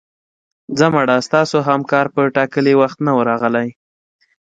[0.77, 3.67] ځه مړه ستاسو همکار په ټاکلي وخت نه و راغلی